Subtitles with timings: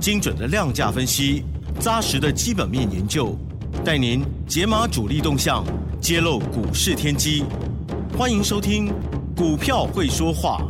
[0.00, 1.44] 精准的量价分析，
[1.78, 3.36] 扎实的基本面研究，
[3.84, 5.64] 带您解码主力动向，
[6.00, 7.44] 揭露股市天机。
[8.18, 8.88] 欢迎收听
[9.36, 10.60] 《股票会说话》，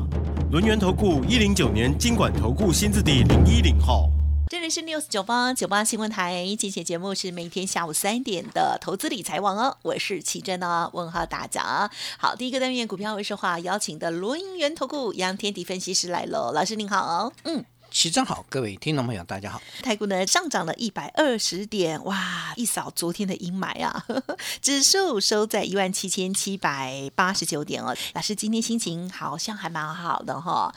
[0.52, 4.08] 轮源投顾一零九年经管投顾新字第零一零号。
[4.48, 11.88] 这里是 News 九八九八新闻台，今天节目是每天下午三点的投资理财网哦，我是奇珍哦，问候大家。
[12.18, 17.64] 好，第一个单元股票会说话，邀请的轮源投顾杨天迪分析师来喽，老师您好，嗯。
[17.90, 19.60] 齐正好，各位听众朋友，大家好。
[19.82, 24.06] 台股呢上涨了一百二十点，哇，一扫昨天的阴霾啊！
[24.62, 27.94] 指数收在一万七千七百八十九点哦。
[28.14, 30.72] 老师今天心情好像还蛮好的哈。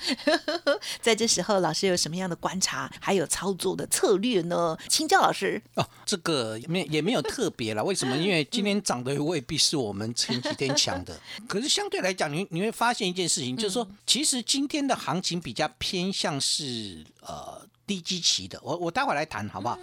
[1.01, 4.75] 在这时候，老师有什么样的观察，还有操作的策略呢？
[4.89, 5.61] 请教老师。
[5.75, 7.83] 哦，这个没也没有特别了。
[7.83, 8.17] 为什么？
[8.17, 11.17] 因为今天涨的未必是我们前几天强的。
[11.47, 17.02] 可是相对来讲，你你会发现一件事情，就是说，其实今天的行情比较偏向是。
[17.21, 19.77] 呃，低基期的，我我待会来谈好不好？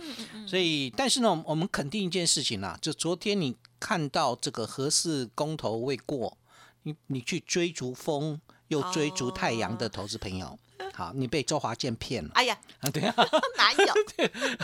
[0.46, 6.36] 所以，但是呢，我们肯定一件事情啦，就昨天你看到这个合适公投未过，
[6.82, 10.58] 你你去追逐风又追逐太阳的投资朋友，
[10.94, 12.30] 好，你被周华健骗了。
[12.34, 13.14] 哎呀，啊对啊，
[13.56, 13.94] 哪有？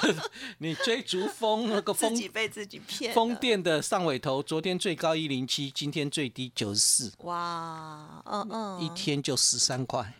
[0.59, 3.13] 你追逐风那个风自己被自己骗。
[3.15, 7.13] 风电的上尾头，昨天最高一零七，今天最低九十四。
[7.19, 10.15] 哇，嗯嗯，一天就十三块。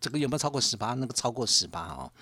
[0.00, 0.94] 这个有没有超过十八？
[0.94, 2.12] 那个超过十八哦。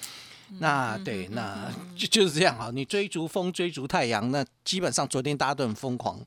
[0.61, 2.71] 那对，那就就是这样啊。
[2.73, 6.19] 你追逐风，追逐太阳，那基本上昨天大家都很疯狂，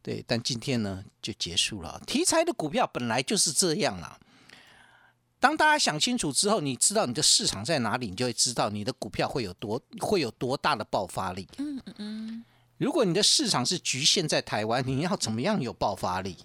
[0.00, 0.24] 对。
[0.26, 2.00] 但今天呢，就结束了。
[2.06, 4.18] 题材的股票本来就是这样啊。
[5.38, 11.46] 当大家想清楚之后，你知道你的市场在哪里，你就会知道你的股票会有多会有多大的爆发力。
[11.58, 12.44] 嗯嗯嗯。
[12.78, 16.38] 如果你的市场是局限在台湾，你要怎么样有爆发力？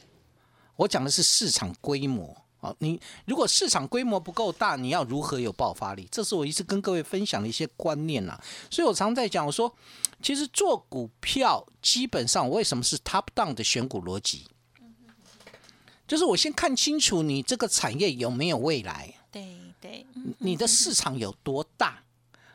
[0.76, 2.43] 我讲的是市场规模。
[2.64, 6.08] 好，你如果市场规模不够大，你要如何有爆发力？
[6.10, 8.40] 这是我一直跟各位分享的一些观念呐。
[8.72, 9.76] 所以我常在讲，我说
[10.22, 14.48] 其实做股票基本上，为什么是 top down 的选股逻辑？
[16.08, 20.06] 就是我先看清楚你这个产业有没有未来，对对，
[20.38, 22.03] 你的市场有多大。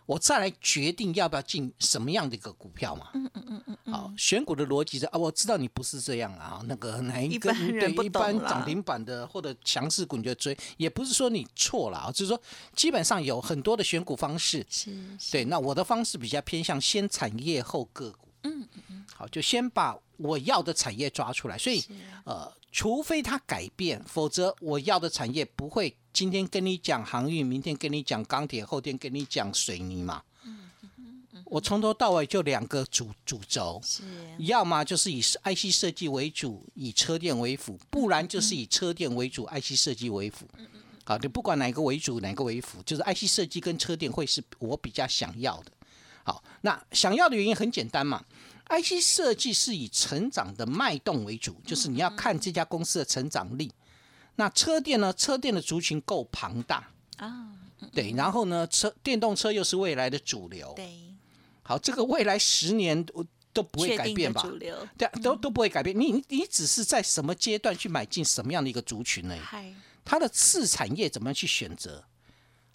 [0.09, 3.11] 我再来决定要不要进什么样的一个股票嘛？
[3.13, 12.41] 嗯嗯嗯嗯好，选股的逻辑是啊，我知道你不是这样啊，那个哪一个对一般涨停板的或者强势股你就追，也不是说你错了啊，就是说
[12.75, 14.65] 基本上有很多的选股方式。
[14.71, 14.91] 是。
[15.31, 18.29] 对，那我的方式比较偏向先产业后个股。
[18.45, 19.05] 嗯嗯嗯。
[19.15, 21.85] 好，就先把我要的产业抓出来，所以
[22.25, 25.97] 呃，除非它改变，否则我要的产业不会。
[26.13, 30.23] 今天跟你讲航运，明天跟你讲钢铁，后天跟你讲水泥嘛。
[31.45, 33.81] 我从头到尾就两个主主轴，
[34.39, 40.47] 要么就是以 IC 设计为主，以车电为辅；不然就是以车电为主，IC 设计为辅。
[41.05, 45.73] 好，你不管哪个为主，哪个为辅，就是 IC 设计跟车电会是我比较想要的。
[46.25, 48.23] 好，那想要的原因很简单嘛
[48.69, 53.73] ，IC 设计是以成长的脉动为主，就是你要看这家公司的成长力。
[54.37, 55.13] 那车电呢？
[55.13, 57.51] 车电的族群够庞大啊，
[57.93, 60.93] 对，然后呢，车电动车又是未来的主流，对，
[61.63, 64.41] 好，这个未来十年都都不会改变吧？
[64.97, 65.99] 对，都都不会改变。
[65.99, 69.37] 你你只是在什么阶段去买进什么样的一个族群呢？
[70.05, 72.05] 它的次产业怎么样去选择？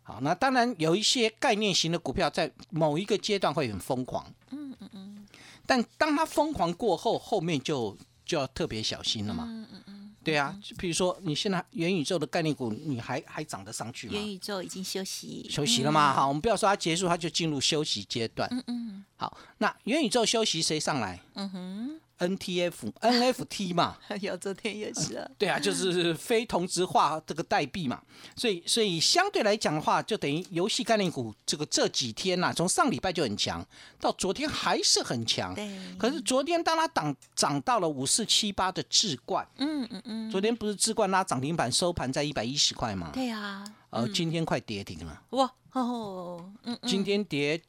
[0.02, 5.23] 好，那当然有一些概念型的股票在某一个阶段会很疯狂，嗯嗯嗯，
[5.66, 10.16] 但当它疯狂过后，后面就就要特别小心了嘛，嗯嗯嗯。
[10.24, 14.14] 对啊，就比如说你现在元宇宙的概念股，你还还涨得上去吗？
[14.14, 16.14] 元宇宙已经休息休息了吗？
[16.14, 18.48] 好，我们不要说它结束，它就进入休息阶段。
[18.52, 19.06] 嗯嗯。
[19.18, 21.20] 好，那元宇宙休息谁上来？
[21.34, 22.00] 嗯哼。
[22.18, 28.02] N T F N F T 嘛， 有昨天也是啊，对啊，就是非同质化这个代币嘛，
[28.36, 33.66] 所以所以相对来讲的话，就等于游戏概念股这个这几天呐，从上礼拜就很强，
[34.00, 35.54] 到昨天还是很强。
[35.56, 35.70] 对。
[35.98, 43.10] 可是昨天当它涨涨到了五四七八的智冠，嗯嗯嗯，昨天不是智冠拉涨停板收盘在一百一十块吗？
[43.14, 43.64] 对啊。
[43.90, 45.22] 呃，今天快跌停了。
[45.32, 47.62] 哇哦，嗯，今天跌。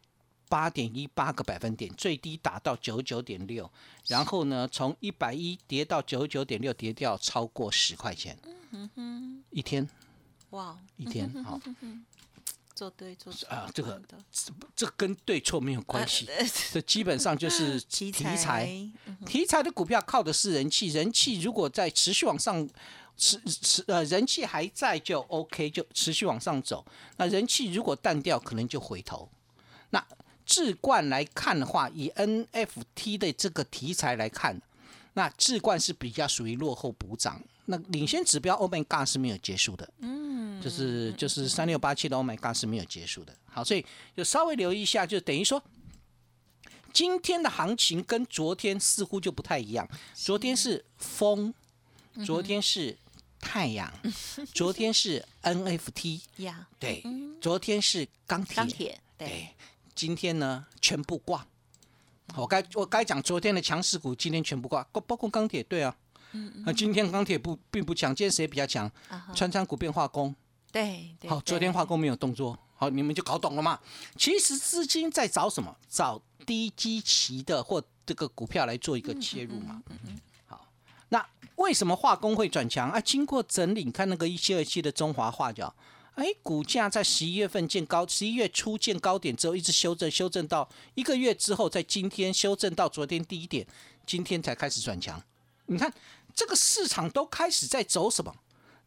[0.55, 3.69] 八点一八个百分点，最低打到九九点六，
[4.06, 8.39] 然后呢，从一百一跌到九九点六，跌掉超过十块钱。
[9.51, 9.89] 一天，
[10.51, 11.61] 哇，一天 好。
[12.73, 14.01] 做对做错啊这个
[14.77, 16.29] 这跟对错没有关系，
[16.73, 18.69] 这基本上就是题 题材。
[19.27, 22.69] 题材的股票靠的是人气，人气如果在持续往上，
[23.17, 26.87] 持持呃人气还在就 OK，就持续往上走。
[27.17, 29.29] 那人气如果淡掉，可能就回头。
[29.91, 30.05] 那
[30.46, 34.61] 智冠来看的话，以 NFT 的这个题材来看，
[35.14, 37.43] 那智冠是比较属于落后补涨。
[37.67, 43.35] 那领先指标 Oh God 是没有结束的，嗯，就是就是三六八七的 Oh my God 是没有结束的。
[43.46, 43.85] 好，所以
[44.17, 45.62] 就稍微留意一下，就等于说。
[46.93, 51.52] 今天的行情跟昨天似乎就不太一样，昨天是风，
[52.25, 52.96] 昨天是
[53.41, 53.93] 太阳，
[54.55, 57.02] 昨天是 NFT，呀，对，
[57.41, 59.49] 昨天是钢铁，钢铁，对，
[59.94, 61.46] 今天呢全部挂。
[62.37, 65.94] 我该我该讲昨天的强势股，今天全部挂，包包括钢铁，对啊，
[66.64, 68.91] 那今天钢铁不并不强，今天谁比较强？
[69.35, 70.35] 川仓股变化工，
[70.73, 73.79] 对对，好，昨天化工没有动作，好，你们就搞懂了嘛？
[74.17, 75.76] 其实资金在找什么？
[75.87, 79.82] 找低基期的或这个股票来做一个切入嘛。
[80.46, 80.67] 好，
[81.11, 81.25] 那
[81.56, 82.99] 为什么化工会转强啊？
[82.99, 85.73] 经过整理，你看那个一七二七的中华化角，
[86.14, 93.66] 哎，股价在十一月份见高，十一月初见高点之后，一直修正，修正到一个月之后，在今天修正到昨天低点，
[94.06, 95.20] 今天才开始转强。
[95.66, 95.93] 你看
[96.34, 98.34] 这个市场都开始在走什么？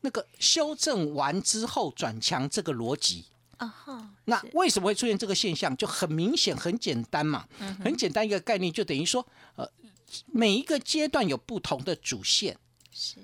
[0.01, 3.25] 那个修正完之后转强这个逻辑。
[3.57, 5.75] 啊哈，那为什么会出现这个现象？
[5.75, 7.47] 就很明显、很简单嘛，
[7.83, 9.67] 很简单一个概念，就等于说，呃，
[10.27, 12.55] 每一个阶段有不同的主线。
[12.91, 13.19] 是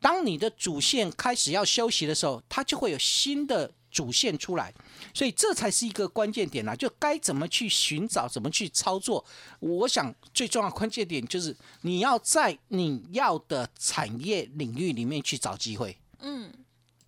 [0.00, 4.72] 当你的主线开始要休息的时候，它就会有新的主线出来，
[5.14, 6.76] 所以这才是一个关键点啦。
[6.76, 9.24] 就该怎么去寻找，怎么去操作。
[9.60, 15.96] 我想最重要的关键点就是你要在你要的产业领域里面去找机会。
[16.20, 16.52] 嗯，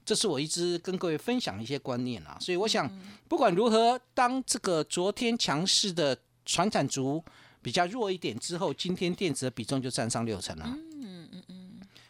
[0.04, 2.90] 这是我一直跟各位分享的一些观念啊，所以我想
[3.28, 7.22] 不管如何，当这个昨天强势的传产族
[7.60, 10.78] 比较弱一点之后，今天电子的比重就占上六成了。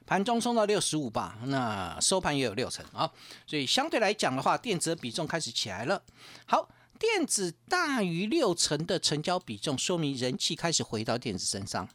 [0.09, 3.13] 盘中冲到六十五吧，那收盘也有六成啊，
[3.47, 6.03] 所以相对来讲的话，电子的比重开始起来了。
[6.47, 6.67] 好，
[6.99, 11.87] 电子大于六成的成交比重，说明人气开始回到电子身上。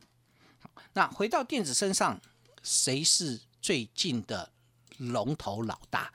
[0.62, 2.22] 好，那回到电子身上，
[2.62, 4.52] 谁是最近的
[4.98, 6.14] 龙头老大？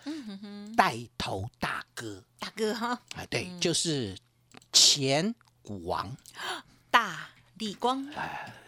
[0.76, 2.22] 带头大哥？
[2.38, 4.16] 大哥哈，哎，对，就是
[4.72, 6.16] 前股王
[7.58, 8.06] 大力光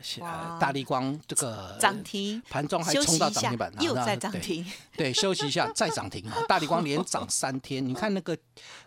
[0.03, 4.65] 是哇呃大力光这个涨停，盘中还冲到涨停板，那又在涨停，
[4.97, 6.43] 对，休息一下再涨停啊！
[6.49, 8.37] 大力光连涨三天，你看那个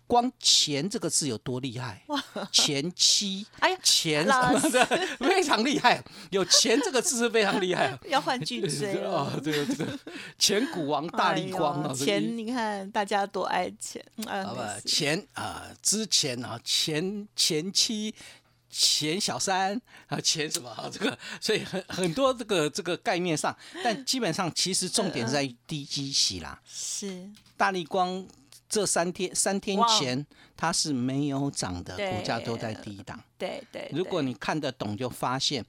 [0.08, 2.04] 光前这个字有多厉害？
[2.52, 4.28] 前期，哎呀前
[5.20, 7.98] 非常厉害，有前这个字是非常厉害。
[8.10, 9.10] 要换句追了。
[9.12, 9.98] 哦，这个这个
[10.40, 18.14] 前股王大力光啊，哎呦这个钱你看大家多爱钱，嗯，好吧前啊、之前啊，前前期。
[18.76, 20.90] 前小三啊，前什么啊？
[20.92, 26.60] 这个，所以很很多这个这个概念上，但基本上其实重点在于低基期啦。
[26.66, 28.28] 是大力光
[28.68, 30.26] 这三天三天前
[30.58, 33.24] 它是没有涨的，股价都在低档。
[33.38, 35.64] 对对，如果你看得懂，就发现，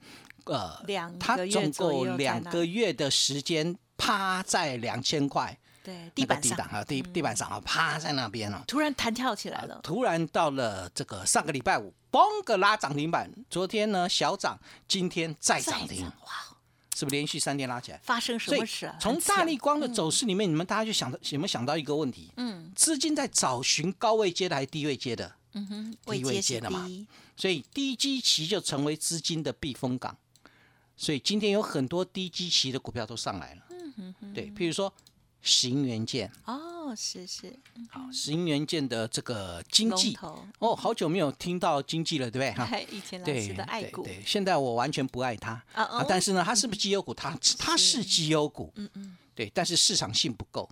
[0.45, 5.55] 呃，两它总共两个月的时间趴在两千块
[5.85, 8.63] 对那地板上嗯个低档啊，地地板上啊，趴在那边哦。
[8.67, 13.31] 突然弹跳起来了，突然到了这个上个礼拜五，嘣个拉涨停板。
[13.49, 16.57] 昨天呢小涨，今天再涨停，哇，
[16.95, 17.99] 是不是连续三天拉起来？
[18.03, 18.97] 发生什么事啊？
[18.99, 22.31] 从大力光的走势里面，你们大家就想到有没有想到一个问题？
[22.37, 25.31] 嗯资金在找寻高位接的还是低位接的？
[25.53, 26.85] 嗯哼，低位位阶的嘛，
[27.37, 30.17] 所以低基期就成为资金的避风港。
[30.97, 33.61] 所以今天有很多低基期的股票都上来了。
[33.97, 34.93] 嗯哼对，譬如说
[35.45, 37.55] 行元件，哦，是是，
[37.89, 40.17] 好，行元件的这个经济，
[40.57, 42.65] 哦，好久没有听到经济了，对不对？
[42.65, 45.51] 哈， 以前老师的爱股，对对，现在我完全不爱它。
[45.73, 47.13] 啊但是呢，它是不是绩优股？
[47.13, 50.67] 它它是绩优股，嗯嗯，对，但是市场性不够。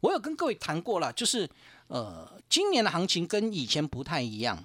[0.00, 1.48] 我有跟各位谈过了，就是
[1.86, 4.62] 呃，今年的行情跟以前不太一样，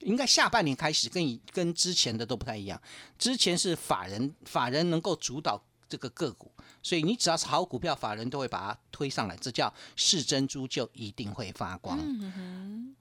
[0.00, 2.80] 应该下半年开始跟以跟之前的都不太一样。
[3.18, 5.62] 之前是法人法人能够主导
[5.92, 6.50] 这个个股，
[6.82, 11.98] 所以你只要是好股票，法人都会把它推上来，这叫是珍珠就一定会发光。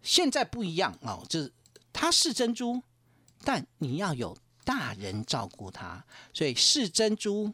[0.02, 1.54] 现在不一样哦，就是
[1.94, 2.84] 它是珍珠，
[3.46, 7.54] 但你要有大人照顾它，所以是珍珠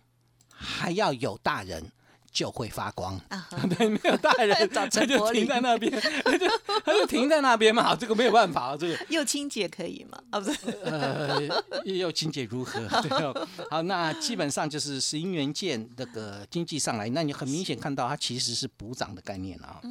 [0.49, 1.91] 还要有大人。
[2.37, 5.91] 就会发光，啊 对，没有大人，找他就停在那边，
[6.23, 6.47] 他就
[6.85, 10.21] 他就停在那边嘛，这个没有办法，这个 又清洁可以吗？
[10.29, 11.41] 啊，不是，呃，
[11.83, 12.79] 又清洁如何？
[13.01, 19.81] 对哦，好，那基本上就是石英元件那个经济上来，那你很明显看到它其实是补涨的概念啊。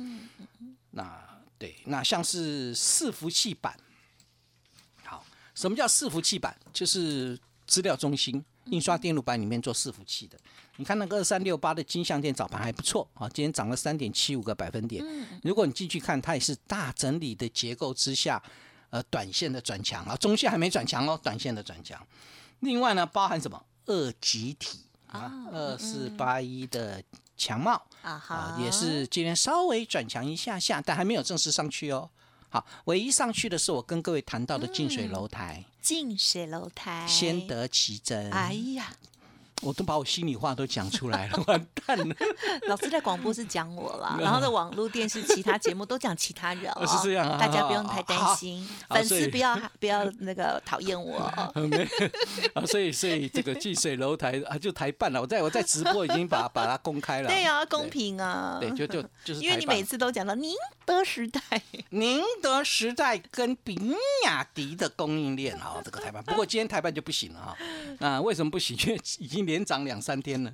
[0.93, 1.21] 那
[1.59, 3.77] 对，那像是伺服器板，
[5.03, 6.57] 好，什么叫伺服器板？
[6.73, 7.37] 就是
[7.67, 10.39] 资料中心、印刷电路板里面做伺服器的。
[10.79, 15.05] 你看那个二三六八的金项店早盘还不错啊，今天涨了三点七五个百分点。
[15.43, 18.43] 如果你进去看，它也是大整理的结构之下，
[18.91, 22.01] 呃，短线的转强啊，中线还没转强哦，短线的转强。
[22.61, 27.03] 另外呢，包含什么二集体啊，二四八一的
[27.37, 32.11] 强茂啊，也是今天稍微转强一下下，但还没有正式上去哦。
[32.51, 38.31] 好，唯一上去的是我跟各位谈到的近水楼台，近水楼台，先得其真。
[38.31, 38.95] 哎呀。
[39.63, 42.15] 我都把我心里话都讲出来了， 完蛋了。
[42.69, 51.17] 老师在广播是讲我了， 然后在网络电视其他节目都讲其他人是这样啊，大家不用太担心，粉丝不要不要那个讨厌我。
[52.53, 55.23] 啊，所以所以这个近水楼台啊，就台办了。
[55.23, 57.29] 我在我在直播已经把把它公开了。
[57.29, 58.59] 对啊，公平啊。
[58.61, 61.41] 对，就就就是因为你每次都讲到宁德时代，
[61.91, 63.75] 宁德时代跟比
[64.25, 66.23] 亚迪的供应链啊，这个台办。
[66.25, 67.57] 不过今天台办就不行了哈。
[68.01, 68.77] 那为什么不行？
[68.87, 69.46] 因为已经。
[69.47, 70.53] 连涨两三天了，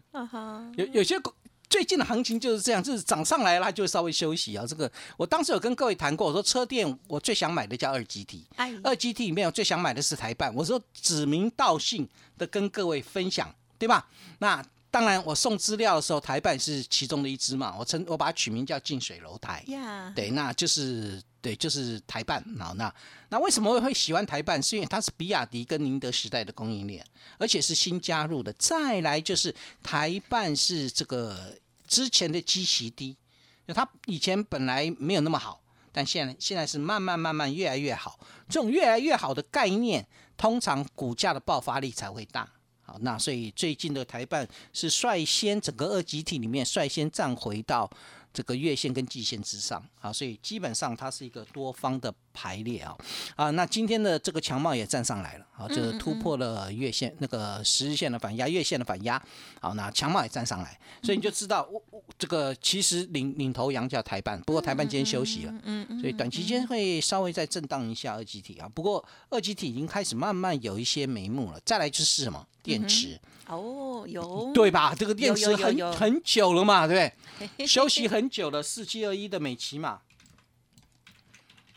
[0.76, 1.16] 有有些
[1.68, 4.64] 最近的行情就是这样，就是涨上来了，它就稍微休息啊。
[4.66, 8.46] 这个我当时有跟各位谈过，我说车店我最想买的叫二 G T，
[8.84, 12.06] 二 G T 里面我最想买的是台办，我说指名道姓
[12.36, 14.06] 的跟各位分享，对吧？
[14.38, 19.64] 那当然我送资料的时候，台办是其中的一支嘛，我称我把它取名叫近水楼台，
[20.14, 21.20] 对，那就是。
[21.42, 22.40] 对，就是台办。
[22.58, 22.94] 好，那
[23.28, 24.62] 那为什么会喜欢台办？
[24.62, 27.04] 是因为它是比亚迪跟宁德时代的供应链，
[27.36, 28.52] 而且是新加入的。
[28.52, 31.58] 再来就是台办是这个
[31.88, 33.16] 之前的基期低，
[33.66, 38.20] 就它以前本来没有那么好，但现在现在是慢慢慢慢越来越好。
[38.48, 40.06] 这种越来越好的概念，
[40.36, 42.48] 通常股价的爆发力才会大。
[42.82, 47.90] 好，那所以最近的台办是率先整个二级体里面率先站回到。
[48.32, 49.82] 这个月线跟季线之上。
[50.00, 52.96] 啊，所以基本上它是一个多方的排列啊。
[53.36, 59.22] 啊，那今天的这个强貌也站上来了啊，就是突破了月线那个十日线的反压，月线的反压，
[59.60, 72.46] 好，那强貌也站上来，所以你就知道我我这个其实领领头羊叫台办，不过台办今天休息了，嗯嗯，所以短期间会稍微再震荡一下二级体啊，不过二级体已经开始慢慢有一些眉目了，再来就是什么？
[72.62, 73.18] 电池。
[73.48, 74.52] 哦，有。
[74.54, 74.94] 对吧？
[74.94, 77.66] 这个电池很很久了嘛，对不对？
[77.66, 80.00] 休息很久了，四七二一的美琪嘛，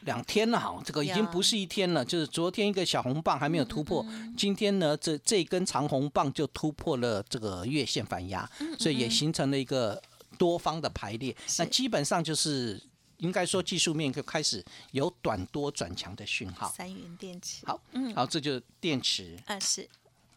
[0.06, 4.06] 两天了哈，这个已经不是一天了，就是昨天一个小红棒还没有突破，
[4.38, 10.02] 今天呢，这这根长红棒就突破了这个月线反压，所以也形成了一个
[10.38, 11.36] 多方的排列。
[11.58, 12.82] 那基本上就是
[13.18, 16.74] 应该说技术面就开始有短多转强的讯号。
[16.76, 19.88] 三元电池，好，嗯，好，这就是电池，啊是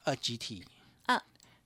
[0.04, 0.64] 二极体。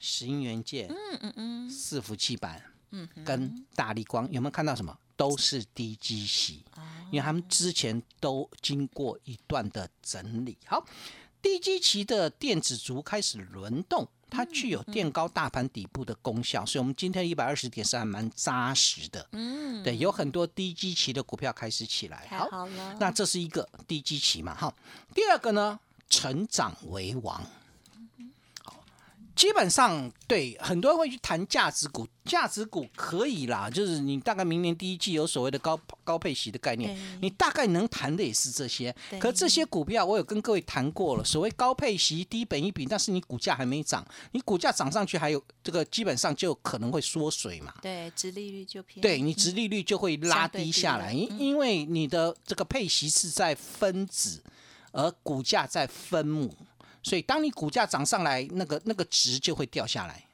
[0.05, 4.99] 石英元件，嗯嗯嗯，伺服器板，嗯，跟大力光有没有看到什么？
[5.23, 6.65] 都是低基息，
[7.13, 10.59] 因为他们之前都经过一段的整理。
[10.67, 10.85] 好，
[11.41, 19.29] 低基期的电子族开始轮动，它具有垫高大盘底部的功效，所以我们今天一百二十点是还蛮扎实的。
[19.31, 22.27] 嗯，对，有很多低基期的股票开始起来。
[22.29, 22.67] 好，
[22.99, 24.53] 那这是一个低基期嘛？
[24.57, 24.75] 哈，
[25.15, 25.79] 第二个呢，
[26.11, 27.41] 成长为王。
[29.43, 38.95] 基本上对很多人会去谈价值股，价值股可以啦，就是你大概明年第一季有所谓的高高配息的概念，你大概能谈的也是这些。
[39.19, 47.75] 可这些股票我有跟各位谈过了，所谓高配息、低本一比，但是你股价还没涨，你股价涨上去还有这个基本上就可能会缩水嘛。
[47.83, 49.03] 对，殖利率就偏。
[49.03, 54.41] 对你殖利率就会拉低下来，因因为你的这个配息是在分子，
[54.93, 56.55] 而股价在分母。
[57.03, 60.25] 所以，当你股价涨上来，那个那个值就会掉下来。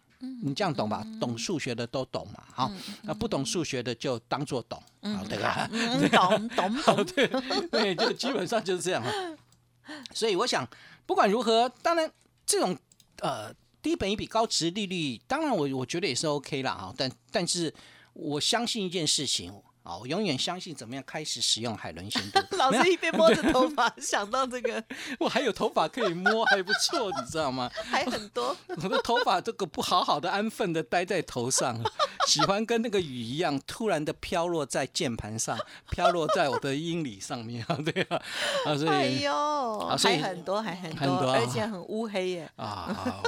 [0.42, 1.06] 你这样懂吧？
[1.20, 2.42] 懂数学的都懂嘛？
[2.52, 2.72] 好，
[3.02, 5.70] 那不懂数学的就当做懂，好对吧？
[6.10, 7.28] 懂懂 懂，对
[7.70, 9.02] 对，就基本上就是这样。
[10.12, 10.68] 所以，我想
[11.06, 12.10] 不管如何，当然
[12.44, 12.76] 这种
[13.20, 16.94] 呃低本一比高值利率，当然我我觉得也是 OK 啦，哈。
[16.96, 17.72] 但但是
[18.12, 19.52] 我相信一件事情。
[19.96, 22.40] 我永远相信怎么样开始使用海伦仙度。
[22.58, 24.82] 老师一边摸着头发， 想到这个，
[25.20, 27.70] 我还有头发可以摸，还不错，你知道吗？
[27.74, 28.56] 还很多。
[28.66, 31.80] 我的头发这个不好好的安分的待在头上，
[32.26, 35.56] 喜欢跟那个雨一样，突然的飘落在键盘上，
[35.90, 38.20] 飘落在我的英里上面啊，对啊，
[38.66, 42.50] 啊，所以，哎呦，还很多，还很多，而且很乌黑耶。
[42.56, 43.22] 啊，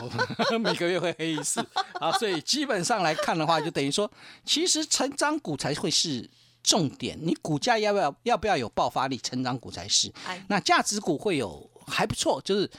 [0.60, 1.64] 每个月会黑一次
[2.00, 4.10] 啊，所以基本上来看的话，就等于说，
[4.44, 6.28] 其实成长股才会是。
[6.62, 9.16] 重点，你股价要不要要不要有爆发力？
[9.18, 10.12] 成长股才是。
[10.48, 12.70] 那价值股会有还不错，就是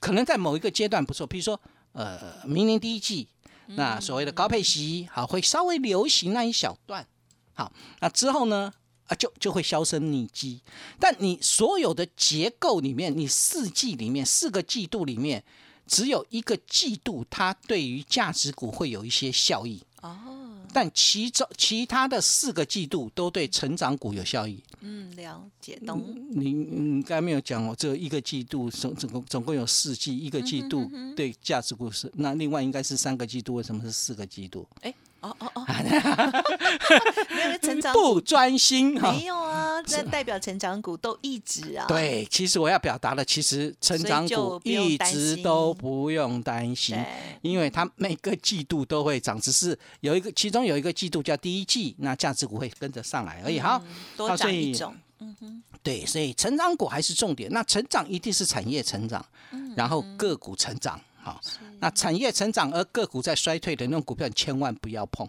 [0.00, 1.26] 可能在某一个阶段不错。
[1.26, 1.60] 比如说，
[1.92, 3.28] 呃，明年第一季，
[3.68, 7.06] 那所谓的高配息好会稍微流行那一小段。
[7.54, 8.72] 好，那之后呢，
[9.06, 10.62] 啊，就就会销声匿迹。
[10.98, 15.44] 但你所有的结构里面，你四季里面四个季度里面，
[15.86, 20.47] 只有一个季度它对于价值股会有一些效益哦。
[20.72, 24.62] 但其中其他的四个季度都对成长股有效益。
[24.80, 26.02] 嗯，了解懂。
[26.30, 34.66] 你你刚才没有讲哦，这一个季度总总共总共有四季，一个季度对价值股是，那另外应该是三个季度，为什么是四个季度？
[34.82, 34.94] 哎。
[35.20, 35.66] 哦哦哦，
[37.34, 41.86] 没有成长不专心哈，没有啊，那代表成长股都一直啊。
[41.88, 46.96] 对，其实我要表达的，其实成长股一直都不用担心，
[47.42, 53.82] 因为它每个季度都会涨，只是有一个，其中有一个季度叫第一季，那价值股会跟着上来而已哈。
[54.16, 57.50] 多涨一种，嗯哼，对，所以成长股还是重点。
[57.52, 59.24] 那成长一定是产业成长，
[59.76, 61.00] 然后个股成长。
[61.28, 61.40] 好，
[61.80, 65.28] 那产业成长而个股在衰退的那种股票，你千万不要碰。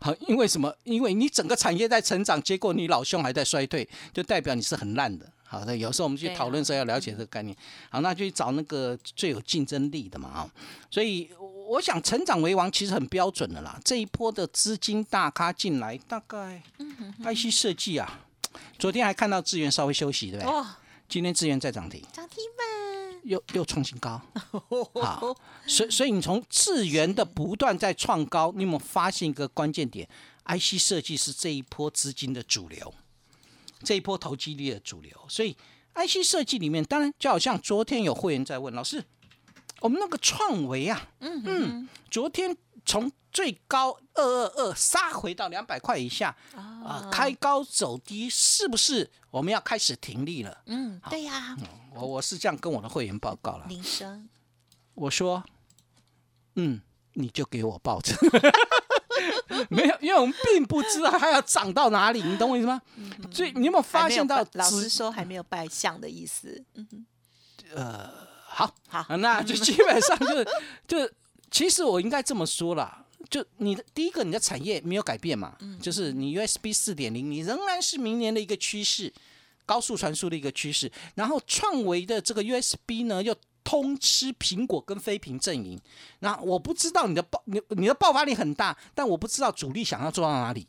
[0.00, 0.74] 好，因为什么？
[0.84, 5.30] 因为你整个产业在成长，结果你老兄还在衰退，就代表你是很烂的。
[5.44, 7.56] 好的，有时候我们去讨论时候要了解这个概念。
[7.90, 10.50] 好，那就去找那个最有竞争力的嘛啊。
[10.90, 11.30] 所以
[11.68, 13.78] 我想成长为王其实很标准的啦。
[13.84, 16.62] 这一波的资金大咖进来，大概
[17.22, 18.20] IC 设计啊，
[18.78, 20.52] 昨天还看到资源稍微休息，对不对？
[20.52, 20.66] 哦
[21.06, 23.03] 今天资源在涨停，涨停板。
[23.24, 24.20] 又又创新高，
[25.02, 30.08] 好，所以所以你从智源的不断在创高，你有没有发现一个关键点
[30.46, 32.92] ？IC 设计是这一波资金的主流，
[33.82, 35.10] 这一波投机力的主流。
[35.28, 35.56] 所以
[35.94, 39.02] IC 设计里面，当然就好像昨天有会员在问老师，
[39.80, 42.54] 我们那个创维啊，嗯嗯，昨天
[42.84, 50.62] 从最高二二二杀回到两百块以下，啊，开高走低，是不是我们要开始停利了？
[50.66, 51.56] 嗯，对呀。
[51.96, 53.66] 我我是这样跟我的会员报告了。
[53.68, 54.28] 铃声，
[54.94, 55.44] 我说，
[56.54, 56.80] 嗯，
[57.14, 58.16] 你就给我抱着。
[59.70, 62.80] 没有，因为我们并不知道它要涨到哪里，你懂我意思吗？
[63.32, 64.44] 所以你有没有发现到？
[64.54, 66.64] 老师说还没有拜相的意思。
[66.74, 67.06] 嗯
[67.74, 68.10] 呃，
[68.46, 70.48] 好，好，那就基本上就是，
[70.86, 71.10] 就
[71.50, 79.12] 其实我应该这么说啦，就你的第一个，你的产业没有改变嘛，就是你 USB 四点零，你仍然是明年的一个趋势。
[79.66, 83.34] 高速传输的一个趋势，然后创维的这个 USB 呢，又
[83.64, 85.80] 通吃苹果跟非屏阵营。
[86.18, 90.66] 那我不知道你的爆你你的爆发力很大，但我不知道主力想要做到哪里。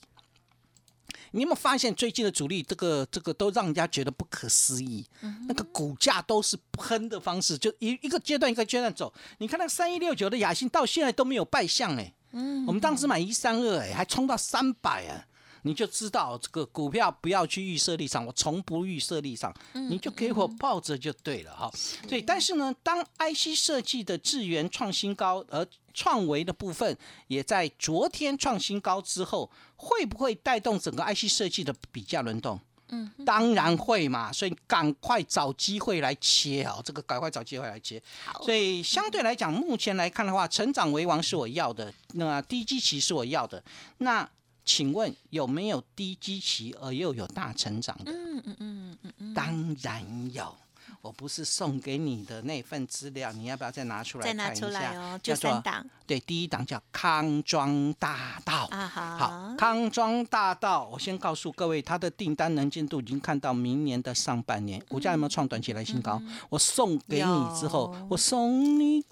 [1.31, 5.05] 你有没有发现最近的主力这个这个都让人家觉得不可思议？
[5.49, 9.13] 那个股价都是喷的方式，就一一个阶段一个阶段走。
[9.39, 15.25] 你看那三一六九的雅兴到现在都没有败相哎，嗯，我们当时买一三二哎，还冲到三百啊。
[15.67, 19.51] 你就知道这个股票不要去预设立场，我从不预设立场，
[19.89, 21.71] 你就给我抱着就对了哈。
[22.07, 26.95] 对，但是呢，当 IC 设计的智源创新高，而创维的部分
[27.29, 32.59] 也在昨天创新高之后，会不会带动整个 IC 设计的比价轮动？
[32.89, 38.01] 嗯，当然会嘛，所以赶快找机会来切哦，这个赶快找机会来切。
[38.43, 43.63] 所以相对来讲，目前来看的话，成长为王是我要的，那低基期是我要的，
[43.99, 44.29] 那。
[44.67, 48.11] 请问有没有低基期而又有大成长的？
[48.11, 50.57] 嗯嗯嗯嗯嗯，当然有。
[51.01, 54.93] 我不是送给你的那份资料，你要不要再拿出来看一下？
[54.95, 55.85] 哦，就三档。
[56.07, 58.67] 对，第一档叫康庄大道。
[58.71, 59.55] 啊好。
[59.57, 66.21] 康庄大道，我先告诉各位，它的订单能见度已经看到明年的上半年，股价有没有创短期来新高？
[66.49, 69.03] 我送给你之后，我送你，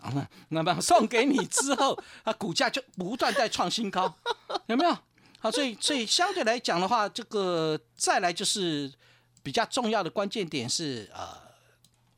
[0.50, 4.14] 那么送给你之后，啊，股价就不断在创新高，
[4.68, 4.98] 有没有？
[5.40, 8.92] 好，所以所以相对来讲的话，这个再来就是
[9.42, 11.44] 比较重要的关键点是呃。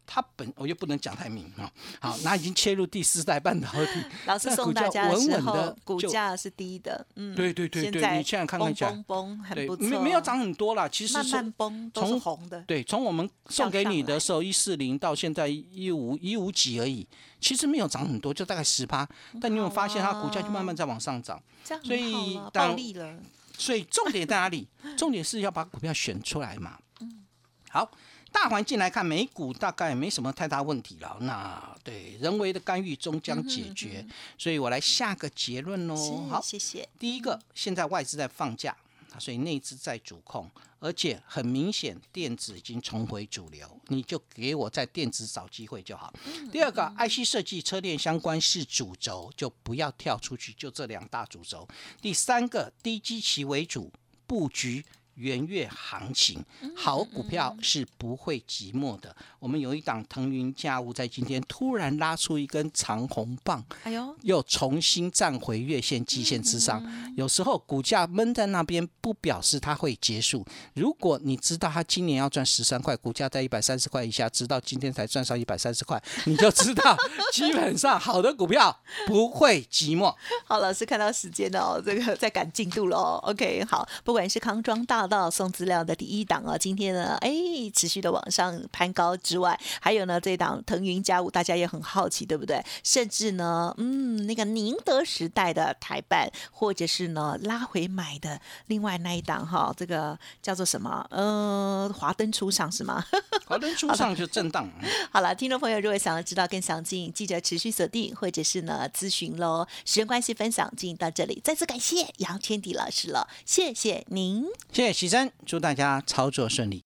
[0.08, 17.08] 它本我又不能讲太明啊，好，那已经切入第四代半导体， 老师送大家的时候，股价是低的，嗯，对对对对，你现在看看一下，崩崩很不错，没没有涨很多啦，其实慢慢崩，都是红的，对，从我们送给你的时候一四零到现在一五一五几而已，
[17.40, 19.08] 其实没有涨很多，就大概十八，
[19.42, 21.42] 但你有发现它股价就慢慢在往上涨，
[21.84, 23.18] 所以暴利了，
[23.58, 24.68] 所以重点在哪里？
[24.96, 27.26] 重点是要把股票选出来嘛，嗯，
[27.70, 27.90] 好。
[28.36, 31.18] 大环境来看，美股大概没什么太大问题了。
[31.22, 34.06] 那对人为的干预终将解决，
[34.38, 36.28] 所以我来下个结论喽。
[36.28, 36.88] 好，谢谢。
[37.00, 38.76] 第一个，现在外资在放假，
[39.18, 46.14] 所以内资在主控，而且很明显，电子已经重回主流，你就给我在电子找机会就好。
[46.52, 51.66] 第二个，IC 设计、车电相关是主轴，就不要跳出去，就这两大主轴。
[52.02, 53.90] 第三个，低基期为主
[54.28, 54.86] 布局。
[55.16, 56.44] 元月行情，
[56.76, 59.16] 好股票是不会寂寞的。
[59.40, 66.84] 我们有一档腾云驾雾，在今天突然拉出一根长红棒，哎呦，又重新站回月线、季线之上。
[67.16, 70.46] 有时候股价闷在那边，不表示它会结束。
[70.74, 76.98] 如果你知道它今年要赚十三块，股价在一百三十块以下，直到今天才赚上一百三十块，你就知道
[77.32, 80.14] 基本上好的股票不会寂寞。
[80.46, 83.20] 好，老师看到时间哦，这个在赶进度喽。
[83.24, 87.32] OK，好，不管是康庄大道送资料的第一档啊，今天呢，哎，
[87.74, 92.64] 持续的往上攀高之外，还有呢，这档腾云家务，大家也很好奇，对不对？
[92.84, 101.06] 甚至呢，嗯，那个宁德时代的台办，或者是呢拉回买的另外那一档哈，这个叫做什么？
[101.10, 103.04] 呃，华灯初上是吗？
[103.46, 104.70] 华灯初上就震荡。
[105.12, 109.66] 好了，听众朋友，如果想要知道更详尽，记得持续锁定或者是呢咨询喽。
[109.86, 116.82] 时间关系，分享进行到这里，再次感谢杨天迪老师了，谢谢您，谢谢喜珍，祝大家操作顺利。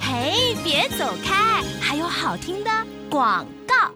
[0.00, 2.70] 嘿，别走开，还有好听的
[3.10, 3.92] 广告。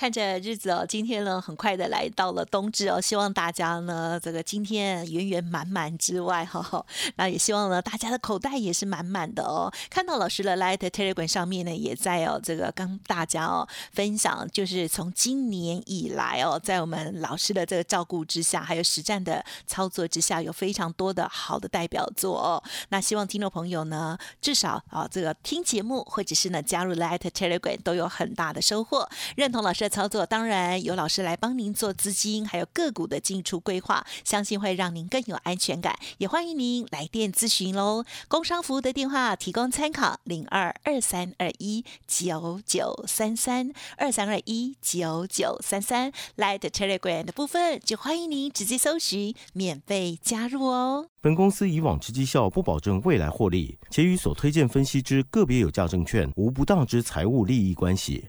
[0.00, 6.82] 看着日子哦，今天呢很快的来到了冬至哦，希望大家呢这个今天圆圆满满之外哈，
[7.16, 9.70] 那也希望呢大家的口袋也是满满的哦。
[9.90, 22.62] 看到老师的 Light Telegram 上面呢也在哦这个跟大家哦分享，就是从今年以来哦，在我们老师的这个照顾之下，还有实战的操作之下，有非常多的好的代表作哦。
[22.88, 29.89] 那希望听众朋友呢至少啊这个听节目或者是呢加入 Light Telegram 都有很大的收获，认同老师。
[29.90, 35.98] 操作当然有老师来帮您做资金，还有个股的进出规划，相信会让您更有安全感。
[36.18, 38.04] 也欢迎您来电咨询喽。
[38.28, 46.12] 工商服务的电话提供参考：零二二三二一九九三三二三二一九九三三。
[46.36, 51.08] 来的 Telegram 的部分，就欢迎您直接搜寻，免费加入哦。
[51.20, 58.28] 本公司以往之绩效不保证未来获利，且与所推荐分析之个别有价证券无不当之财务利益关系。